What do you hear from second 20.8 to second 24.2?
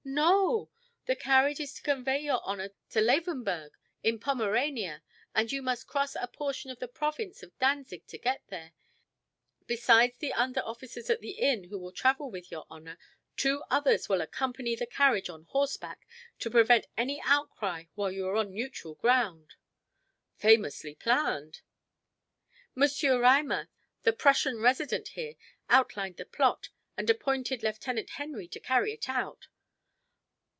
planned!" "M. Reimer, the